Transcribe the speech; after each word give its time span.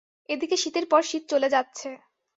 এদিকে 0.29 0.55
শীতের 0.57 0.85
পর 0.85 1.01
শীত 1.01 1.23
চলে 1.29 1.47
যাচ্ছে। 1.49 1.89